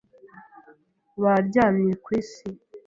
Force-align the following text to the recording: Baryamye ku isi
Baryamye 1.23 1.91
ku 2.03 2.09
isi 2.21 2.47